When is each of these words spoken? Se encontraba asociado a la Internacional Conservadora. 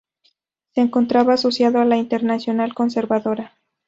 Se 0.73 0.81
encontraba 0.81 1.35
asociado 1.35 1.77
a 1.79 1.85
la 1.85 1.95
Internacional 1.95 2.73
Conservadora. 2.73 3.53